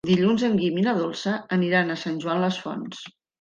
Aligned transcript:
Dilluns 0.09 0.45
en 0.45 0.53
Guim 0.61 0.79
i 0.79 0.85
na 0.87 0.93
Dolça 0.99 1.33
aniran 1.59 1.93
a 1.93 1.99
Sant 2.05 2.17
Joan 2.25 2.43
les 2.47 2.59
Fonts. 2.65 3.07